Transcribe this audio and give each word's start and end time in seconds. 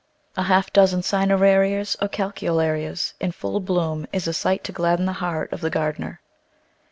A 0.35 0.41
half 0.41 0.73
dozen 0.73 1.01
Cinerarias 1.03 1.95
or 2.01 2.07
Calceolarias 2.07 3.13
in 3.19 3.31
full 3.33 3.59
bloom 3.59 4.07
is 4.11 4.27
a 4.27 4.33
sight 4.33 4.63
to 4.63 4.71
gladden 4.71 5.05
the 5.05 5.13
heart 5.13 5.53
of 5.53 5.61
the 5.61 5.69
gardener. 5.69 6.21